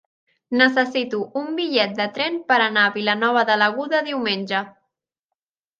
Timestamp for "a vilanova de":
2.89-3.61